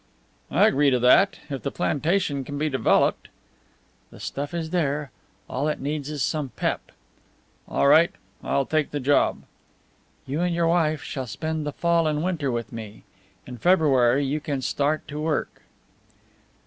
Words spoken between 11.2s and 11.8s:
spend the